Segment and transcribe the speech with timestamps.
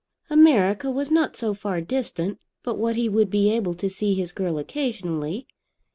[0.31, 4.31] America was not so far distant but what he would be able to see his
[4.31, 5.45] girl occasionally.